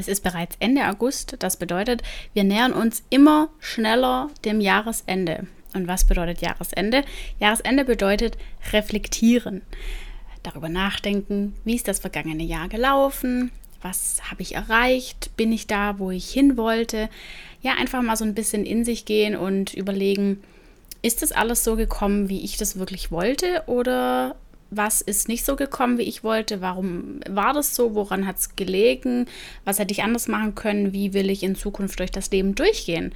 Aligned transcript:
Es 0.00 0.08
ist 0.08 0.22
bereits 0.22 0.56
Ende 0.60 0.88
August. 0.88 1.36
Das 1.40 1.58
bedeutet, 1.58 2.02
wir 2.32 2.42
nähern 2.42 2.72
uns 2.72 3.02
immer 3.10 3.50
schneller 3.58 4.30
dem 4.46 4.62
Jahresende. 4.62 5.46
Und 5.74 5.88
was 5.88 6.04
bedeutet 6.04 6.40
Jahresende? 6.40 7.04
Jahresende 7.38 7.84
bedeutet 7.84 8.38
reflektieren, 8.72 9.60
darüber 10.42 10.70
nachdenken, 10.70 11.54
wie 11.64 11.74
ist 11.74 11.86
das 11.86 11.98
vergangene 11.98 12.42
Jahr 12.42 12.68
gelaufen, 12.68 13.52
was 13.82 14.22
habe 14.30 14.40
ich 14.40 14.54
erreicht, 14.54 15.36
bin 15.36 15.52
ich 15.52 15.66
da, 15.66 15.98
wo 15.98 16.10
ich 16.10 16.30
hin 16.30 16.56
wollte. 16.56 17.10
Ja, 17.60 17.74
einfach 17.74 18.00
mal 18.00 18.16
so 18.16 18.24
ein 18.24 18.34
bisschen 18.34 18.64
in 18.64 18.86
sich 18.86 19.04
gehen 19.04 19.36
und 19.36 19.74
überlegen, 19.74 20.42
ist 21.02 21.20
das 21.20 21.30
alles 21.30 21.62
so 21.62 21.76
gekommen, 21.76 22.30
wie 22.30 22.42
ich 22.42 22.56
das 22.56 22.78
wirklich 22.78 23.10
wollte 23.10 23.64
oder 23.66 24.34
was 24.70 25.00
ist 25.00 25.28
nicht 25.28 25.44
so 25.44 25.56
gekommen, 25.56 25.98
wie 25.98 26.02
ich 26.02 26.22
wollte, 26.22 26.60
warum 26.60 27.20
war 27.28 27.52
das 27.52 27.74
so, 27.74 27.94
woran 27.94 28.26
hat 28.26 28.38
es 28.38 28.56
gelegen, 28.56 29.26
was 29.64 29.78
hätte 29.78 29.92
ich 29.92 30.02
anders 30.02 30.28
machen 30.28 30.54
können, 30.54 30.92
wie 30.92 31.12
will 31.12 31.28
ich 31.28 31.42
in 31.42 31.56
Zukunft 31.56 31.98
durch 31.98 32.10
das 32.10 32.30
Leben 32.30 32.54
durchgehen. 32.54 33.12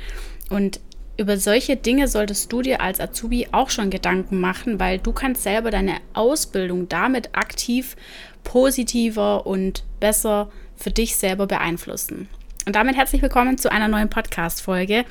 Und 0.50 0.80
über 1.16 1.36
solche 1.36 1.76
Dinge 1.76 2.08
solltest 2.08 2.52
du 2.52 2.60
dir 2.60 2.80
als 2.80 2.98
Azubi 2.98 3.48
auch 3.52 3.70
schon 3.70 3.90
Gedanken 3.90 4.40
machen, 4.40 4.80
weil 4.80 4.98
du 4.98 5.12
kannst 5.12 5.44
selber 5.44 5.70
deine 5.70 5.98
Ausbildung 6.12 6.88
damit 6.88 7.36
aktiv 7.36 7.96
positiver 8.42 9.46
und 9.46 9.84
besser 10.00 10.50
für 10.76 10.90
dich 10.90 11.16
selber 11.16 11.46
beeinflussen. 11.46 12.28
Und 12.66 12.74
damit 12.76 12.96
herzlich 12.96 13.22
willkommen 13.22 13.58
zu 13.58 13.70
einer 13.70 13.88
neuen 13.88 14.10
Podcast-Folge. 14.10 15.04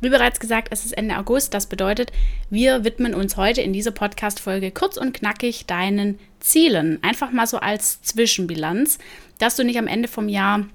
Wie 0.00 0.08
bereits 0.08 0.40
gesagt, 0.40 0.68
es 0.70 0.84
ist 0.84 0.92
Ende 0.92 1.18
August. 1.18 1.52
Das 1.52 1.66
bedeutet, 1.66 2.10
wir 2.48 2.84
widmen 2.84 3.14
uns 3.14 3.36
heute 3.36 3.60
in 3.60 3.72
dieser 3.72 3.90
Podcast-Folge 3.90 4.70
kurz 4.70 4.96
und 4.96 5.12
knackig 5.12 5.66
deinen 5.66 6.18
Zielen. 6.40 7.02
Einfach 7.02 7.32
mal 7.32 7.46
so 7.46 7.58
als 7.58 8.00
Zwischenbilanz, 8.02 8.98
dass 9.38 9.56
du 9.56 9.64
nicht 9.64 9.78
am 9.78 9.86
Ende 9.86 10.08
vom 10.08 10.28
Jahr 10.28 10.66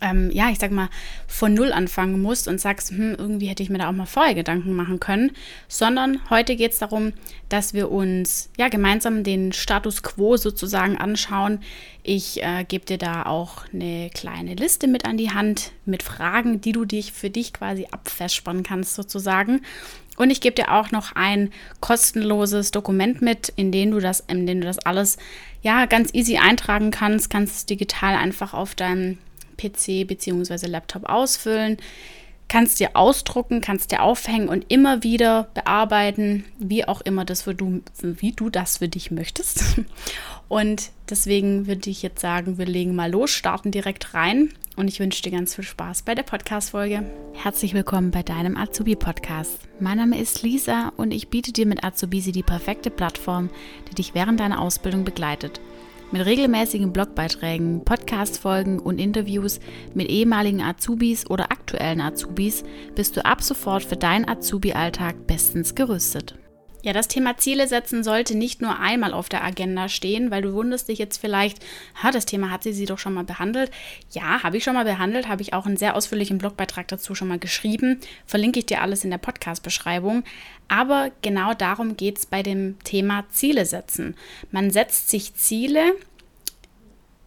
ähm, 0.00 0.30
ja, 0.30 0.50
ich 0.50 0.58
sag 0.58 0.70
mal, 0.70 0.88
von 1.26 1.54
Null 1.54 1.72
anfangen 1.72 2.20
musst 2.20 2.48
und 2.48 2.60
sagst, 2.60 2.90
hm, 2.90 3.16
irgendwie 3.18 3.46
hätte 3.46 3.62
ich 3.62 3.70
mir 3.70 3.78
da 3.78 3.88
auch 3.88 3.92
mal 3.92 4.06
vorher 4.06 4.34
Gedanken 4.34 4.74
machen 4.74 5.00
können, 5.00 5.32
sondern 5.68 6.20
heute 6.30 6.56
geht 6.56 6.72
es 6.72 6.78
darum, 6.78 7.12
dass 7.48 7.74
wir 7.74 7.90
uns 7.90 8.50
ja 8.58 8.68
gemeinsam 8.68 9.24
den 9.24 9.52
Status 9.52 10.02
quo 10.02 10.36
sozusagen 10.36 10.96
anschauen. 10.96 11.60
Ich 12.02 12.42
äh, 12.42 12.64
gebe 12.64 12.84
dir 12.84 12.98
da 12.98 13.24
auch 13.24 13.64
eine 13.72 14.10
kleine 14.12 14.54
Liste 14.54 14.86
mit 14.86 15.04
an 15.04 15.16
die 15.16 15.30
Hand 15.30 15.72
mit 15.84 16.02
Fragen, 16.02 16.60
die 16.60 16.72
du 16.72 16.84
dich 16.84 17.12
für 17.12 17.30
dich 17.30 17.52
quasi 17.52 17.86
abfestspannen 17.90 18.62
kannst 18.62 18.94
sozusagen. 18.94 19.62
Und 20.16 20.30
ich 20.30 20.40
gebe 20.40 20.54
dir 20.54 20.72
auch 20.72 20.90
noch 20.90 21.12
ein 21.16 21.50
kostenloses 21.80 22.70
Dokument 22.70 23.20
mit, 23.20 23.52
in 23.56 23.72
dem 23.72 23.90
du 23.90 24.00
das, 24.00 24.20
in 24.20 24.46
dem 24.46 24.60
du 24.60 24.66
das 24.66 24.78
alles 24.78 25.16
ja 25.62 25.86
ganz 25.86 26.12
easy 26.14 26.36
eintragen 26.36 26.90
kannst, 26.90 27.30
kannst 27.30 27.56
es 27.56 27.66
digital 27.66 28.14
einfach 28.14 28.54
auf 28.54 28.74
deinem 28.74 29.18
PC 29.56 30.06
bzw. 30.06 30.66
Laptop 30.66 31.08
ausfüllen, 31.08 31.78
kannst 32.48 32.80
dir 32.80 32.90
ausdrucken, 32.94 33.60
kannst 33.60 33.90
dir 33.90 34.02
aufhängen 34.02 34.48
und 34.48 34.66
immer 34.68 35.02
wieder 35.02 35.48
bearbeiten, 35.54 36.44
wie 36.58 36.86
auch 36.86 37.00
immer 37.00 37.24
das 37.24 37.42
für 37.42 37.54
du, 37.54 37.82
wie 38.02 38.32
du 38.32 38.50
das 38.50 38.78
für 38.78 38.88
dich 38.88 39.10
möchtest. 39.10 39.80
Und 40.48 40.90
deswegen 41.08 41.66
würde 41.66 41.88
ich 41.88 42.02
jetzt 42.02 42.20
sagen, 42.20 42.58
wir 42.58 42.66
legen 42.66 42.94
mal 42.94 43.10
los, 43.10 43.30
starten 43.30 43.70
direkt 43.70 44.12
rein 44.12 44.50
und 44.76 44.88
ich 44.88 45.00
wünsche 45.00 45.22
dir 45.22 45.30
ganz 45.30 45.54
viel 45.54 45.64
Spaß 45.64 46.02
bei 46.02 46.14
der 46.14 46.22
Podcast-Folge. 46.22 47.02
Herzlich 47.32 47.74
willkommen 47.74 48.10
bei 48.10 48.22
deinem 48.22 48.56
Azubi-Podcast. 48.56 49.60
Mein 49.80 49.96
Name 49.96 50.20
ist 50.20 50.42
Lisa 50.42 50.92
und 50.96 51.12
ich 51.12 51.28
biete 51.28 51.52
dir 51.52 51.66
mit 51.66 51.82
Azubisi 51.82 52.30
die 52.30 52.42
perfekte 52.42 52.90
Plattform, 52.90 53.50
die 53.90 53.94
dich 53.94 54.14
während 54.14 54.38
deiner 54.38 54.60
Ausbildung 54.60 55.04
begleitet. 55.04 55.60
Mit 56.12 56.26
regelmäßigen 56.26 56.92
Blogbeiträgen, 56.92 57.84
Podcast-Folgen 57.84 58.78
und 58.78 59.00
Interviews 59.00 59.58
mit 59.94 60.08
ehemaligen 60.08 60.60
Azubis 60.60 61.28
oder 61.28 61.50
aktuellen 61.50 62.00
Azubis 62.00 62.62
bist 62.94 63.16
du 63.16 63.24
ab 63.24 63.42
sofort 63.42 63.82
für 63.82 63.96
deinen 63.96 64.28
Azubi-Alltag 64.28 65.26
bestens 65.26 65.74
gerüstet. 65.74 66.36
Ja, 66.84 66.92
das 66.92 67.08
Thema 67.08 67.38
Ziele 67.38 67.66
setzen 67.66 68.04
sollte 68.04 68.36
nicht 68.36 68.60
nur 68.60 68.78
einmal 68.78 69.14
auf 69.14 69.30
der 69.30 69.42
Agenda 69.42 69.88
stehen, 69.88 70.30
weil 70.30 70.42
du 70.42 70.52
wunderst 70.52 70.86
dich 70.90 70.98
jetzt 70.98 71.16
vielleicht, 71.16 71.64
ha, 72.02 72.10
das 72.10 72.26
Thema 72.26 72.50
hat 72.50 72.62
sie 72.62 72.74
sie 72.74 72.84
doch 72.84 72.98
schon 72.98 73.14
mal 73.14 73.24
behandelt. 73.24 73.70
Ja, 74.10 74.42
habe 74.42 74.58
ich 74.58 74.64
schon 74.64 74.74
mal 74.74 74.84
behandelt, 74.84 75.26
habe 75.26 75.40
ich 75.40 75.54
auch 75.54 75.64
einen 75.64 75.78
sehr 75.78 75.96
ausführlichen 75.96 76.36
Blogbeitrag 76.36 76.86
dazu 76.88 77.14
schon 77.14 77.28
mal 77.28 77.38
geschrieben. 77.38 78.00
Verlinke 78.26 78.58
ich 78.58 78.66
dir 78.66 78.82
alles 78.82 79.02
in 79.02 79.10
der 79.10 79.16
Podcast-Beschreibung. 79.16 80.24
Aber 80.68 81.10
genau 81.22 81.54
darum 81.54 81.96
geht 81.96 82.18
es 82.18 82.26
bei 82.26 82.42
dem 82.42 82.78
Thema 82.84 83.24
Ziele 83.30 83.64
setzen. 83.64 84.14
Man 84.50 84.70
setzt 84.70 85.08
sich 85.08 85.34
Ziele, 85.34 85.94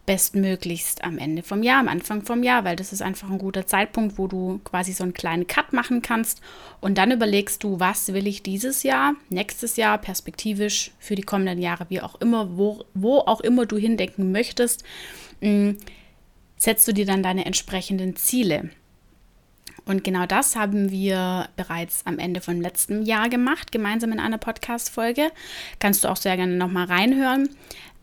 bestmöglichst 0.08 1.04
am 1.04 1.18
Ende 1.18 1.42
vom 1.42 1.62
Jahr, 1.62 1.80
am 1.80 1.88
Anfang 1.88 2.22
vom 2.22 2.42
Jahr, 2.42 2.64
weil 2.64 2.76
das 2.76 2.94
ist 2.94 3.02
einfach 3.02 3.28
ein 3.28 3.36
guter 3.36 3.66
Zeitpunkt, 3.66 4.16
wo 4.16 4.26
du 4.26 4.58
quasi 4.64 4.94
so 4.94 5.04
einen 5.04 5.12
kleinen 5.12 5.46
Cut 5.46 5.74
machen 5.74 6.00
kannst 6.00 6.40
und 6.80 6.96
dann 6.96 7.12
überlegst 7.12 7.62
du, 7.62 7.78
was 7.78 8.14
will 8.14 8.26
ich 8.26 8.42
dieses 8.42 8.84
Jahr, 8.84 9.16
nächstes 9.28 9.76
Jahr, 9.76 9.98
perspektivisch 9.98 10.92
für 10.98 11.14
die 11.14 11.22
kommenden 11.22 11.58
Jahre, 11.58 11.84
wie 11.90 12.00
auch 12.00 12.18
immer, 12.22 12.56
wo, 12.56 12.86
wo 12.94 13.18
auch 13.18 13.42
immer 13.42 13.66
du 13.66 13.76
hindenken 13.76 14.32
möchtest, 14.32 14.82
mh, 15.42 15.50
mm, 15.50 15.76
setzt 16.56 16.88
du 16.88 16.92
dir 16.92 17.04
dann 17.04 17.22
deine 17.22 17.44
entsprechenden 17.44 18.16
Ziele. 18.16 18.70
Und 19.88 20.04
genau 20.04 20.26
das 20.26 20.54
haben 20.54 20.90
wir 20.90 21.48
bereits 21.56 22.04
am 22.04 22.18
Ende 22.18 22.42
von 22.42 22.60
letztem 22.60 23.02
Jahr 23.02 23.30
gemacht, 23.30 23.72
gemeinsam 23.72 24.12
in 24.12 24.20
einer 24.20 24.36
Podcast-Folge. 24.36 25.30
Kannst 25.78 26.04
du 26.04 26.08
auch 26.08 26.16
sehr 26.16 26.36
gerne 26.36 26.56
nochmal 26.56 26.84
reinhören. 26.86 27.48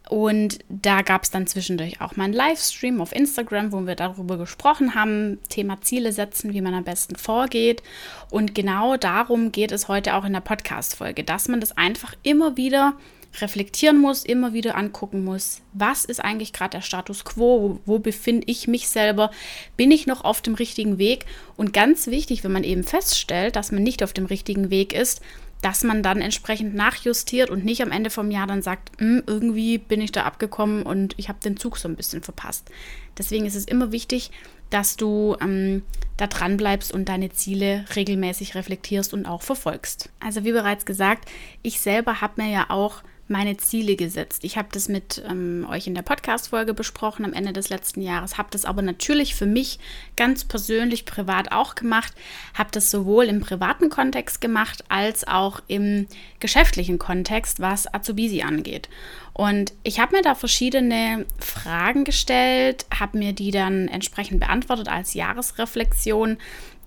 Und 0.09 0.59
da 0.69 1.01
gab 1.01 1.23
es 1.23 1.31
dann 1.31 1.47
zwischendurch 1.47 2.01
auch 2.01 2.15
mal 2.15 2.25
einen 2.25 2.33
Livestream 2.33 3.01
auf 3.01 3.15
Instagram, 3.15 3.71
wo 3.71 3.87
wir 3.87 3.95
darüber 3.95 4.37
gesprochen 4.37 4.95
haben, 4.95 5.39
Thema 5.49 5.81
Ziele 5.81 6.11
setzen, 6.11 6.53
wie 6.53 6.61
man 6.61 6.73
am 6.73 6.83
besten 6.83 7.15
vorgeht. 7.15 7.81
Und 8.29 8.53
genau 8.53 8.97
darum 8.97 9.51
geht 9.51 9.71
es 9.71 9.87
heute 9.87 10.13
auch 10.15 10.25
in 10.25 10.33
der 10.33 10.41
Podcast-Folge, 10.41 11.23
dass 11.23 11.47
man 11.47 11.59
das 11.59 11.75
einfach 11.77 12.13
immer 12.23 12.55
wieder 12.57 12.93
reflektieren 13.41 13.99
muss, 13.99 14.23
immer 14.23 14.53
wieder 14.53 14.75
angucken 14.75 15.23
muss, 15.23 15.61
was 15.73 16.05
ist 16.05 16.23
eigentlich 16.23 16.53
gerade 16.53 16.77
der 16.77 16.81
Status 16.81 17.25
quo, 17.25 17.61
wo, 17.61 17.79
wo 17.85 17.99
befinde 17.99 18.45
ich 18.47 18.67
mich 18.67 18.87
selber, 18.87 19.31
bin 19.77 19.91
ich 19.91 20.07
noch 20.07 20.23
auf 20.23 20.41
dem 20.41 20.55
richtigen 20.55 20.97
Weg? 20.97 21.25
Und 21.57 21.73
ganz 21.73 22.07
wichtig, 22.07 22.43
wenn 22.43 22.51
man 22.51 22.63
eben 22.63 22.83
feststellt, 22.83 23.55
dass 23.55 23.71
man 23.71 23.83
nicht 23.83 24.03
auf 24.03 24.13
dem 24.13 24.25
richtigen 24.25 24.69
Weg 24.69 24.93
ist, 24.93 25.21
dass 25.61 25.83
man 25.83 26.03
dann 26.03 26.21
entsprechend 26.21 26.75
nachjustiert 26.75 27.49
und 27.49 27.65
nicht 27.65 27.81
am 27.81 27.91
Ende 27.91 28.09
vom 28.09 28.29
Jahr 28.29 28.47
dann 28.47 28.61
sagt, 28.61 28.91
hm, 28.99 29.23
irgendwie 29.25 29.77
bin 29.77 30.01
ich 30.01 30.11
da 30.11 30.23
abgekommen 30.23 30.83
und 30.83 31.13
ich 31.17 31.29
habe 31.29 31.39
den 31.43 31.57
Zug 31.57 31.77
so 31.77 31.87
ein 31.87 31.95
bisschen 31.95 32.21
verpasst. 32.21 32.69
Deswegen 33.17 33.45
ist 33.45 33.55
es 33.55 33.65
immer 33.65 33.91
wichtig, 33.91 34.31
dass 34.69 34.97
du 34.97 35.35
ähm, 35.41 35.83
da 36.17 36.27
dran 36.27 36.57
bleibst 36.57 36.93
und 36.93 37.09
deine 37.09 37.29
Ziele 37.29 37.85
regelmäßig 37.95 38.55
reflektierst 38.55 39.13
und 39.13 39.25
auch 39.25 39.41
verfolgst. 39.41 40.09
Also 40.19 40.43
wie 40.43 40.51
bereits 40.51 40.85
gesagt, 40.85 41.29
ich 41.61 41.79
selber 41.79 42.21
habe 42.21 42.41
mir 42.41 42.51
ja 42.51 42.65
auch 42.69 43.01
meine 43.27 43.57
Ziele 43.57 43.95
gesetzt. 43.95 44.43
Ich 44.43 44.57
habe 44.57 44.67
das 44.71 44.87
mit 44.87 45.23
ähm, 45.27 45.65
euch 45.69 45.87
in 45.87 45.95
der 45.95 46.03
Podcast-Folge 46.03 46.73
besprochen 46.73 47.25
am 47.25 47.33
Ende 47.33 47.53
des 47.53 47.69
letzten 47.69 48.01
Jahres, 48.01 48.37
habe 48.37 48.49
das 48.51 48.65
aber 48.65 48.81
natürlich 48.81 49.33
für 49.33 49.47
mich 49.47 49.79
ganz 50.15 50.43
persönlich 50.43 51.05
privat 51.05 51.51
auch 51.51 51.75
gemacht, 51.75 52.13
habe 52.53 52.69
das 52.71 52.91
sowohl 52.91 53.25
im 53.25 53.41
privaten 53.41 53.89
Kontext 53.89 54.41
gemacht 54.41 54.83
als 54.89 55.27
auch 55.27 55.61
im 55.67 56.07
geschäftlichen 56.39 56.99
Kontext, 56.99 57.59
was 57.59 57.91
Azubisi 57.91 58.43
angeht. 58.43 58.89
Und 59.33 59.73
ich 59.83 59.99
habe 59.99 60.15
mir 60.15 60.21
da 60.21 60.33
verschiedene 60.33 61.25
Fragen 61.39 62.05
gestellt, 62.05 62.85
habe 62.97 63.17
mir 63.17 63.33
die 63.33 63.51
dann 63.51 63.89
entsprechend 63.89 64.39
beantwortet 64.39 64.87
als 64.87 65.13
Jahresreflexion 65.13 66.37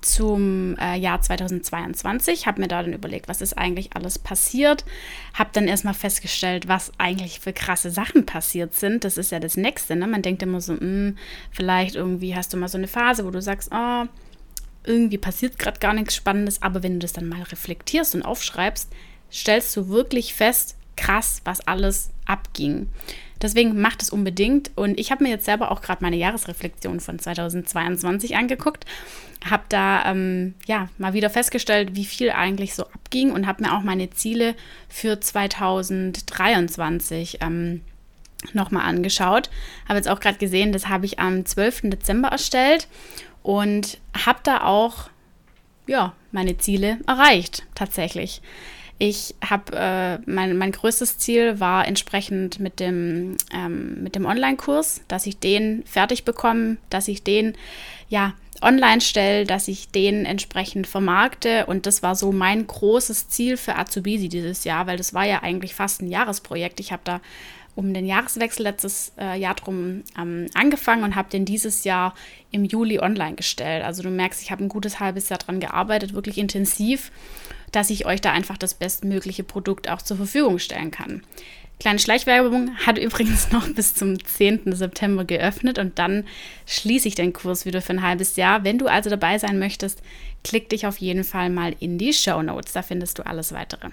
zum 0.00 0.76
äh, 0.78 0.96
Jahr 0.96 1.20
2022, 1.20 2.46
habe 2.46 2.60
mir 2.60 2.68
da 2.68 2.82
dann 2.82 2.92
überlegt, 2.92 3.28
was 3.28 3.40
ist 3.40 3.58
eigentlich 3.58 3.94
alles 3.94 4.18
passiert, 4.18 4.84
habe 5.34 5.50
dann 5.52 5.68
erstmal 5.68 5.94
festgestellt, 5.94 6.68
was 6.68 6.92
eigentlich 6.98 7.40
für 7.40 7.52
krasse 7.52 7.90
Sachen 7.90 8.26
passiert 8.26 8.74
sind. 8.74 9.04
Das 9.04 9.16
ist 9.16 9.32
ja 9.32 9.40
das 9.40 9.56
Nächste. 9.56 9.96
Ne? 9.96 10.06
Man 10.06 10.22
denkt 10.22 10.42
immer 10.42 10.60
so, 10.60 10.74
mh, 10.74 10.80
hm, 10.80 11.18
vielleicht 11.50 11.96
irgendwie 11.96 12.34
hast 12.34 12.52
du 12.52 12.56
mal 12.56 12.68
so 12.68 12.78
eine 12.78 12.88
Phase, 12.88 13.24
wo 13.24 13.30
du 13.30 13.42
sagst, 13.42 13.70
oh, 13.72 14.04
irgendwie 14.84 15.18
passiert 15.18 15.58
gerade 15.58 15.78
gar 15.78 15.92
nichts 15.92 16.14
Spannendes, 16.14 16.62
aber 16.62 16.82
wenn 16.82 16.94
du 16.94 16.98
das 17.00 17.12
dann 17.12 17.28
mal 17.28 17.42
reflektierst 17.42 18.14
und 18.14 18.22
aufschreibst, 18.22 18.90
stellst 19.30 19.76
du 19.76 19.88
wirklich 19.88 20.34
fest, 20.34 20.76
krass, 20.96 21.40
was 21.44 21.66
alles 21.66 22.10
abging. 22.24 22.88
Deswegen 23.40 23.80
macht 23.80 24.02
es 24.02 24.10
unbedingt. 24.10 24.70
Und 24.76 24.98
ich 24.98 25.10
habe 25.10 25.24
mir 25.24 25.30
jetzt 25.30 25.44
selber 25.44 25.70
auch 25.70 25.80
gerade 25.80 26.02
meine 26.02 26.16
Jahresreflexion 26.16 27.00
von 27.00 27.18
2022 27.18 28.36
angeguckt, 28.36 28.84
habe 29.48 29.62
da 29.68 30.10
ähm, 30.10 30.54
ja 30.66 30.88
mal 30.98 31.12
wieder 31.12 31.30
festgestellt, 31.30 31.94
wie 31.94 32.04
viel 32.04 32.30
eigentlich 32.30 32.74
so 32.74 32.84
abging 32.84 33.30
und 33.30 33.46
habe 33.46 33.62
mir 33.62 33.72
auch 33.72 33.82
meine 33.82 34.10
Ziele 34.10 34.56
für 34.88 35.20
2023 35.20 37.38
ähm, 37.40 37.82
nochmal 38.52 38.84
angeschaut. 38.84 39.50
Habe 39.88 39.98
jetzt 39.98 40.08
auch 40.08 40.20
gerade 40.20 40.38
gesehen, 40.38 40.72
das 40.72 40.88
habe 40.88 41.06
ich 41.06 41.18
am 41.18 41.46
12. 41.46 41.82
Dezember 41.84 42.28
erstellt 42.28 42.88
und 43.42 43.98
habe 44.24 44.40
da 44.42 44.64
auch 44.64 45.10
ja 45.86 46.12
meine 46.32 46.58
Ziele 46.58 46.98
erreicht 47.06 47.64
tatsächlich. 47.74 48.42
Ich 48.98 49.36
habe 49.48 49.76
äh, 49.76 50.18
mein, 50.26 50.58
mein 50.58 50.72
größtes 50.72 51.18
Ziel 51.18 51.60
war 51.60 51.86
entsprechend 51.86 52.58
mit 52.58 52.80
dem, 52.80 53.36
ähm, 53.54 54.02
mit 54.02 54.16
dem 54.16 54.26
Online-Kurs, 54.26 55.02
dass 55.06 55.26
ich 55.26 55.38
den 55.38 55.84
fertig 55.84 56.24
bekomme, 56.24 56.78
dass 56.90 57.06
ich 57.06 57.22
den 57.22 57.54
ja 58.08 58.34
online 58.62 59.00
stelle, 59.00 59.44
dass 59.44 59.68
ich 59.68 59.90
den 59.90 60.24
entsprechend 60.24 60.86
vermarkte. 60.86 61.66
Und 61.66 61.86
das 61.86 62.02
war 62.02 62.14
so 62.14 62.32
mein 62.32 62.66
großes 62.66 63.28
Ziel 63.28 63.56
für 63.56 63.76
Azubisi 63.76 64.28
dieses 64.28 64.64
Jahr, 64.64 64.86
weil 64.86 64.96
das 64.96 65.14
war 65.14 65.24
ja 65.24 65.42
eigentlich 65.42 65.74
fast 65.74 66.02
ein 66.02 66.08
Jahresprojekt. 66.08 66.80
Ich 66.80 66.92
habe 66.92 67.02
da 67.04 67.20
um 67.78 67.94
den 67.94 68.06
Jahreswechsel 68.06 68.64
letztes 68.64 69.12
äh, 69.18 69.38
Jahr 69.38 69.54
drum 69.54 70.02
ähm, 70.18 70.46
angefangen 70.54 71.04
und 71.04 71.14
habe 71.14 71.30
den 71.30 71.44
dieses 71.44 71.84
Jahr 71.84 72.12
im 72.50 72.64
Juli 72.64 72.98
online 72.98 73.36
gestellt. 73.36 73.84
Also 73.84 74.02
du 74.02 74.10
merkst, 74.10 74.42
ich 74.42 74.50
habe 74.50 74.64
ein 74.64 74.68
gutes 74.68 74.98
halbes 74.98 75.28
Jahr 75.28 75.38
daran 75.38 75.60
gearbeitet, 75.60 76.12
wirklich 76.12 76.38
intensiv, 76.38 77.12
dass 77.70 77.90
ich 77.90 78.04
euch 78.04 78.20
da 78.20 78.32
einfach 78.32 78.58
das 78.58 78.74
bestmögliche 78.74 79.44
Produkt 79.44 79.88
auch 79.88 80.02
zur 80.02 80.16
Verfügung 80.16 80.58
stellen 80.58 80.90
kann. 80.90 81.22
Kleine 81.80 82.00
Schleichwerbung 82.00 82.76
hat 82.84 82.98
übrigens 82.98 83.52
noch 83.52 83.68
bis 83.72 83.94
zum 83.94 84.22
10. 84.22 84.72
September 84.74 85.24
geöffnet 85.24 85.78
und 85.78 85.98
dann 85.98 86.24
schließe 86.66 87.06
ich 87.06 87.14
den 87.14 87.32
Kurs 87.32 87.66
wieder 87.66 87.80
für 87.80 87.92
ein 87.92 88.02
halbes 88.02 88.34
Jahr. 88.34 88.64
Wenn 88.64 88.78
du 88.78 88.88
also 88.88 89.10
dabei 89.10 89.38
sein 89.38 89.60
möchtest, 89.60 90.02
klick 90.42 90.68
dich 90.70 90.86
auf 90.86 90.98
jeden 90.98 91.22
Fall 91.22 91.50
mal 91.50 91.76
in 91.78 91.96
die 91.96 92.12
Show 92.12 92.42
Notes, 92.42 92.72
da 92.72 92.82
findest 92.82 93.18
du 93.18 93.26
alles 93.26 93.52
weitere. 93.52 93.90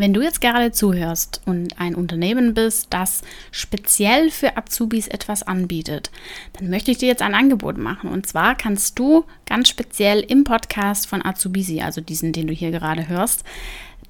Wenn 0.00 0.14
du 0.14 0.22
jetzt 0.22 0.40
gerade 0.40 0.72
zuhörst 0.72 1.42
und 1.44 1.78
ein 1.78 1.94
Unternehmen 1.94 2.54
bist, 2.54 2.86
das 2.88 3.20
speziell 3.50 4.30
für 4.30 4.56
Azubis 4.56 5.08
etwas 5.08 5.42
anbietet, 5.42 6.10
dann 6.54 6.70
möchte 6.70 6.90
ich 6.90 6.96
dir 6.96 7.08
jetzt 7.08 7.20
ein 7.20 7.34
Angebot 7.34 7.76
machen. 7.76 8.08
Und 8.08 8.26
zwar 8.26 8.54
kannst 8.54 8.98
du 8.98 9.26
ganz 9.44 9.68
speziell 9.68 10.20
im 10.20 10.44
Podcast 10.44 11.06
von 11.06 11.22
Azubisi, 11.22 11.82
also 11.82 12.00
diesen, 12.00 12.32
den 12.32 12.46
du 12.46 12.54
hier 12.54 12.70
gerade 12.70 13.08
hörst, 13.08 13.44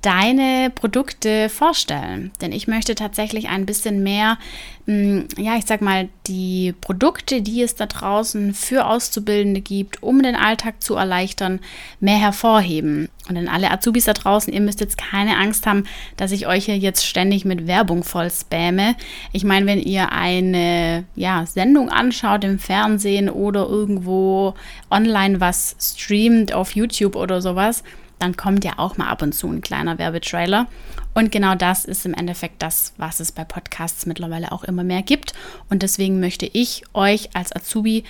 deine 0.02 0.70
Produkte 0.75 1.49
vorstellen. 1.49 2.31
Denn 2.41 2.52
ich 2.52 2.67
möchte 2.67 2.94
tatsächlich 2.94 3.49
ein 3.49 3.67
bisschen 3.67 4.02
mehr, 4.02 4.38
hm, 4.87 5.29
ja, 5.37 5.56
ich 5.56 5.67
sag 5.67 5.82
mal, 5.82 6.08
die 6.26 6.75
Produkte, 6.81 7.43
die 7.43 7.62
es 7.62 7.75
da 7.75 7.87
draußen 7.87 8.55
für 8.55 8.87
Auszubildende 8.87 9.61
gibt, 9.61 10.02
um 10.02 10.23
den 10.23 10.37
Alltag 10.37 10.82
zu 10.82 10.94
erleichtern, 10.94 11.61
mehr 12.00 12.19
hervorheben. 12.19 13.08
Und 13.29 13.37
an 13.37 13.49
alle 13.49 13.70
Azubis 13.70 14.06
da 14.06 14.14
draußen, 14.14 14.52
ihr 14.52 14.62
müsst 14.62 14.81
jetzt 14.81 14.97
keine 14.97 15.37
Angst 15.37 15.67
haben, 15.67 15.85
dass 16.17 16.32
ich 16.32 16.47
euch 16.47 16.64
hier 16.64 16.79
jetzt 16.79 17.06
ständig 17.06 17.44
mit 17.44 17.67
Werbung 17.67 18.02
voll 18.02 18.31
spamme. 18.31 18.97
Ich 19.32 19.44
meine, 19.44 19.67
wenn 19.67 19.81
ihr 19.81 20.12
eine 20.12 21.05
ja, 21.14 21.44
Sendung 21.44 21.91
anschaut 21.91 22.43
im 22.44 22.58
Fernsehen 22.58 23.29
oder 23.29 23.69
irgendwo 23.69 24.55
online 24.91 25.41
was 25.41 25.76
streamt 25.79 26.55
auf 26.55 26.75
YouTube 26.75 27.17
oder 27.17 27.43
sowas, 27.43 27.85
dann 28.20 28.37
kommt 28.37 28.64
ja 28.64 28.75
auch 28.76 28.96
mal 28.96 29.08
ab 29.08 29.22
und 29.22 29.34
zu 29.34 29.49
ein 29.49 29.61
kleiner 29.62 29.99
Werbetrailer. 29.99 30.67
Und 31.14 31.32
genau 31.32 31.55
das 31.55 31.84
ist 31.84 32.06
im 32.06 32.14
Endeffekt 32.14 32.62
das, 32.62 32.93
was 32.96 33.19
es 33.20 33.32
bei 33.32 33.44
Podcasts 33.44 34.06
mittlerweile 34.06 34.52
auch 34.52 34.64
immer 34.64 34.84
mehr 34.84 35.02
gibt. 35.02 35.32
Und 35.69 35.82
deswegen 35.82 36.20
möchte 36.20 36.46
ich 36.46 36.84
euch 36.94 37.34
als 37.34 37.55
Azubi 37.55 38.05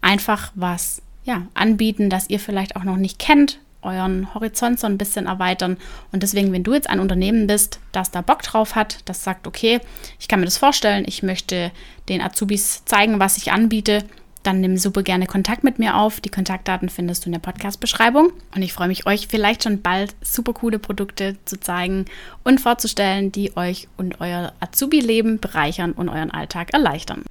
einfach 0.00 0.52
was 0.54 1.00
ja, 1.24 1.46
anbieten, 1.54 2.10
das 2.10 2.28
ihr 2.28 2.40
vielleicht 2.40 2.76
auch 2.76 2.84
noch 2.84 2.96
nicht 2.96 3.18
kennt, 3.18 3.60
euren 3.82 4.32
Horizont 4.34 4.78
so 4.78 4.86
ein 4.86 4.98
bisschen 4.98 5.26
erweitern. 5.26 5.76
Und 6.12 6.22
deswegen, 6.22 6.52
wenn 6.52 6.64
du 6.64 6.74
jetzt 6.74 6.90
ein 6.90 7.00
Unternehmen 7.00 7.46
bist, 7.46 7.80
das 7.92 8.10
da 8.10 8.20
Bock 8.20 8.42
drauf 8.42 8.74
hat, 8.74 8.98
das 9.04 9.24
sagt, 9.24 9.46
okay, 9.46 9.80
ich 10.18 10.28
kann 10.28 10.40
mir 10.40 10.46
das 10.46 10.58
vorstellen, 10.58 11.04
ich 11.06 11.22
möchte 11.22 11.72
den 12.08 12.20
Azubis 12.20 12.84
zeigen, 12.84 13.20
was 13.20 13.36
ich 13.36 13.52
anbiete, 13.52 14.04
dann 14.42 14.60
nimm 14.60 14.76
super 14.76 15.02
gerne 15.02 15.26
Kontakt 15.26 15.64
mit 15.64 15.78
mir 15.78 15.96
auf. 15.96 16.20
Die 16.20 16.28
Kontaktdaten 16.28 16.88
findest 16.88 17.24
du 17.24 17.28
in 17.28 17.32
der 17.32 17.40
Podcast-Beschreibung. 17.40 18.32
Und 18.54 18.62
ich 18.62 18.72
freue 18.72 18.88
mich, 18.88 19.06
euch 19.06 19.28
vielleicht 19.28 19.62
schon 19.62 19.82
bald 19.82 20.14
super 20.20 20.52
coole 20.52 20.78
Produkte 20.78 21.36
zu 21.44 21.58
zeigen 21.58 22.06
und 22.44 22.60
vorzustellen, 22.60 23.32
die 23.32 23.56
euch 23.56 23.88
und 23.96 24.20
euer 24.20 24.52
Azubi-Leben 24.60 25.38
bereichern 25.38 25.92
und 25.92 26.08
euren 26.08 26.30
Alltag 26.30 26.72
erleichtern. 26.72 27.24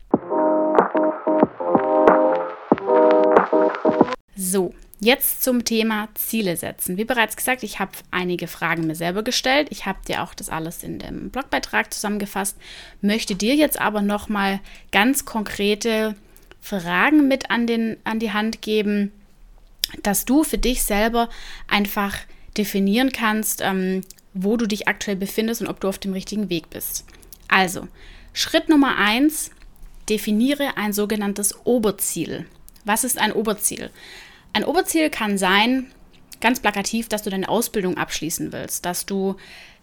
So, 4.35 4.73
Jetzt 5.03 5.41
zum 5.41 5.65
Thema 5.65 6.09
Ziele 6.13 6.55
setzen. 6.55 6.95
Wie 6.95 7.05
bereits 7.05 7.35
gesagt, 7.35 7.63
ich 7.63 7.79
habe 7.79 7.91
einige 8.11 8.45
Fragen 8.45 8.85
mir 8.85 8.93
selber 8.93 9.23
gestellt. 9.23 9.69
Ich 9.71 9.87
habe 9.87 9.97
dir 10.07 10.21
auch 10.21 10.35
das 10.35 10.49
alles 10.49 10.83
in 10.83 10.99
dem 10.99 11.31
Blogbeitrag 11.31 11.91
zusammengefasst, 11.91 12.55
möchte 13.01 13.33
dir 13.33 13.55
jetzt 13.55 13.81
aber 13.81 14.03
nochmal 14.03 14.59
ganz 14.91 15.25
konkrete 15.25 16.15
Fragen 16.61 17.27
mit 17.27 17.49
an, 17.49 17.67
den, 17.67 17.97
an 18.03 18.19
die 18.19 18.31
Hand 18.31 18.61
geben, 18.61 19.11
dass 20.03 20.25
du 20.25 20.43
für 20.43 20.57
dich 20.57 20.83
selber 20.83 21.29
einfach 21.67 22.15
definieren 22.57 23.11
kannst, 23.11 23.61
ähm, 23.61 24.01
wo 24.33 24.57
du 24.57 24.67
dich 24.67 24.87
aktuell 24.87 25.17
befindest 25.17 25.61
und 25.61 25.67
ob 25.67 25.79
du 25.79 25.87
auf 25.87 25.97
dem 25.97 26.13
richtigen 26.13 26.49
Weg 26.49 26.69
bist. 26.69 27.05
Also, 27.47 27.87
Schritt 28.33 28.69
Nummer 28.69 28.97
eins, 28.97 29.51
definiere 30.07 30.77
ein 30.77 30.93
sogenanntes 30.93 31.65
Oberziel. 31.65 32.45
Was 32.85 33.03
ist 33.03 33.17
ein 33.17 33.33
Oberziel? 33.33 33.91
Ein 34.53 34.63
Oberziel 34.63 35.09
kann 35.09 35.37
sein, 35.37 35.87
ganz 36.39 36.59
plakativ, 36.59 37.09
dass 37.09 37.23
du 37.23 37.29
deine 37.29 37.49
Ausbildung 37.49 37.97
abschließen 37.97 38.51
willst, 38.51 38.85
dass 38.85 39.05
du 39.05 39.35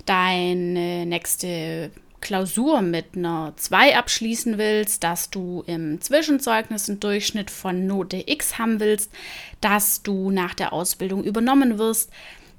deine 0.07 1.07
nächste 1.07 1.91
Klausur 2.21 2.83
mit 2.83 3.17
einer 3.17 3.53
2 3.57 3.97
abschließen 3.97 4.59
willst, 4.59 5.05
dass 5.05 5.31
du 5.31 5.63
im 5.67 6.01
Zwischenzeugnis 6.01 6.89
einen 6.89 7.01
Durchschnitt 7.01 7.51
von 7.51 7.87
Note 7.87 8.23
X 8.27 8.59
haben 8.59 8.81
willst, 8.81 9.11
dass 9.61 10.03
du 10.03 10.31
nach 10.31 10.55
der 10.55 10.73
Ausbildung 10.73 11.25
übernommen 11.25 11.79
wirst, 11.79 12.11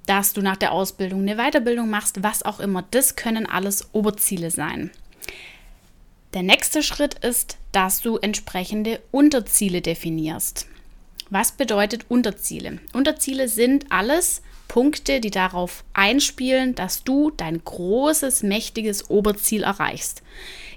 dass 0.06 0.34
du 0.34 0.42
nach 0.42 0.58
der 0.58 0.72
Ausbildung 0.72 1.22
eine 1.22 1.36
Weiterbildung 1.36 1.90
machst, 1.90 2.24
was 2.24 2.44
auch 2.44 2.60
immer. 2.60 2.84
Das 2.92 3.16
können 3.16 3.46
alles 3.46 3.94
Oberziele 3.94 4.50
sein. 4.50 4.92
Der 6.34 6.44
nächste 6.44 6.84
Schritt 6.84 7.16
ist, 7.26 7.58
dass 7.72 8.02
du 8.02 8.18
entsprechende 8.18 9.02
Unterziele 9.12 9.82
definierst. 9.82 10.68
Was 11.30 11.52
bedeutet 11.52 12.06
Unterziele? 12.10 12.80
Unterziele 12.94 13.50
sind 13.50 13.92
alles, 13.92 14.42
Punkte, 14.70 15.20
die 15.20 15.32
darauf 15.32 15.84
einspielen, 15.94 16.76
dass 16.76 17.04
du 17.04 17.32
dein 17.32 17.62
großes, 17.62 18.44
mächtiges 18.44 19.10
Oberziel 19.10 19.64
erreichst. 19.64 20.24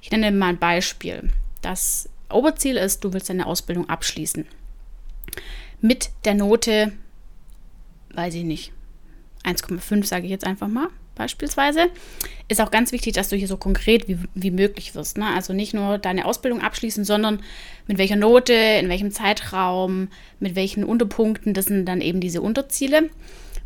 Ich 0.00 0.10
nenne 0.10 0.32
mal 0.32 0.48
ein 0.48 0.58
Beispiel. 0.58 1.30
Das 1.60 2.08
Oberziel 2.28 2.76
ist, 2.76 3.04
du 3.04 3.12
willst 3.12 3.28
deine 3.28 3.46
Ausbildung 3.46 3.88
abschließen. 3.88 4.46
Mit 5.80 6.10
der 6.24 6.34
Note, 6.34 6.92
weiß 8.14 8.34
ich 8.34 8.44
nicht, 8.44 8.72
1,5 9.44 10.04
sage 10.04 10.24
ich 10.24 10.30
jetzt 10.30 10.46
einfach 10.46 10.68
mal 10.68 10.88
beispielsweise. 11.14 11.90
Ist 12.48 12.60
auch 12.60 12.70
ganz 12.70 12.92
wichtig, 12.92 13.12
dass 13.12 13.28
du 13.28 13.36
hier 13.36 13.48
so 13.48 13.56
konkret 13.56 14.08
wie, 14.08 14.18
wie 14.34 14.50
möglich 14.50 14.94
wirst. 14.94 15.18
Ne? 15.18 15.26
Also 15.26 15.52
nicht 15.52 15.74
nur 15.74 15.98
deine 15.98 16.24
Ausbildung 16.24 16.62
abschließen, 16.62 17.04
sondern 17.04 17.40
mit 17.86 17.98
welcher 17.98 18.16
Note, 18.16 18.54
in 18.54 18.88
welchem 18.88 19.10
Zeitraum, 19.10 20.08
mit 20.40 20.54
welchen 20.54 20.84
Unterpunkten. 20.84 21.54
Das 21.54 21.66
sind 21.66 21.86
dann 21.86 22.00
eben 22.00 22.20
diese 22.20 22.40
Unterziele. 22.40 23.10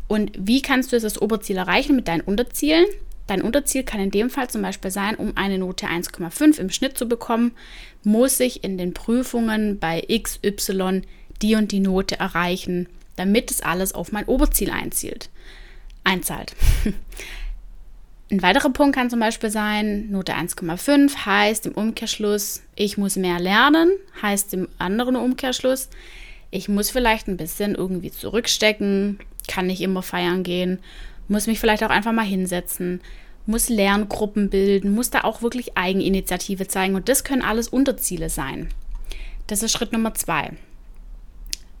Und 0.07 0.31
wie 0.37 0.61
kannst 0.61 0.91
du 0.91 0.95
jetzt 0.95 1.03
das 1.03 1.21
Oberziel 1.21 1.57
erreichen 1.57 1.95
mit 1.95 2.07
deinen 2.07 2.21
Unterzielen? 2.21 2.85
Dein 3.27 3.41
Unterziel 3.41 3.83
kann 3.83 3.99
in 3.99 4.11
dem 4.11 4.29
Fall 4.29 4.49
zum 4.49 4.61
Beispiel 4.61 4.89
sein, 4.89 5.15
um 5.15 5.35
eine 5.35 5.57
Note 5.57 5.87
1,5 5.87 6.59
im 6.59 6.69
Schnitt 6.69 6.97
zu 6.97 7.07
bekommen, 7.07 7.51
muss 8.03 8.39
ich 8.39 8.63
in 8.63 8.77
den 8.77 8.93
Prüfungen 8.93 9.79
bei 9.79 10.03
X, 10.07 10.39
Y 10.43 11.03
die 11.41 11.55
und 11.55 11.71
die 11.71 11.81
Note 11.81 12.19
erreichen, 12.19 12.87
damit 13.17 13.51
es 13.51 13.61
alles 13.61 13.93
auf 13.93 14.11
mein 14.11 14.25
Oberziel 14.25 14.71
einzielt. 14.71 15.29
Einzahlt. 16.03 16.55
Ein 18.29 18.41
weiterer 18.41 18.71
Punkt 18.71 18.95
kann 18.95 19.09
zum 19.09 19.19
Beispiel 19.19 19.49
sein, 19.49 20.09
Note 20.09 20.33
1,5 20.33 21.25
heißt 21.25 21.65
im 21.65 21.73
Umkehrschluss, 21.73 22.61
ich 22.75 22.97
muss 22.97 23.15
mehr 23.15 23.39
lernen, 23.39 23.91
heißt 24.21 24.53
im 24.53 24.67
anderen 24.77 25.15
Umkehrschluss, 25.15 25.89
ich 26.51 26.67
muss 26.67 26.89
vielleicht 26.89 27.27
ein 27.27 27.37
bisschen 27.37 27.75
irgendwie 27.75 28.11
zurückstecken, 28.11 29.19
kann 29.47 29.67
nicht 29.67 29.81
immer 29.81 30.01
feiern 30.01 30.43
gehen, 30.43 30.79
muss 31.27 31.47
mich 31.47 31.59
vielleicht 31.59 31.83
auch 31.83 31.89
einfach 31.89 32.11
mal 32.11 32.25
hinsetzen, 32.25 33.01
muss 33.45 33.69
Lerngruppen 33.69 34.49
bilden, 34.49 34.93
muss 34.93 35.09
da 35.09 35.21
auch 35.23 35.41
wirklich 35.41 35.77
Eigeninitiative 35.77 36.67
zeigen 36.67 36.95
und 36.95 37.09
das 37.09 37.23
können 37.23 37.41
alles 37.41 37.69
Unterziele 37.69 38.29
sein. 38.29 38.69
Das 39.47 39.63
ist 39.63 39.71
Schritt 39.71 39.93
Nummer 39.93 40.13
zwei. 40.13 40.51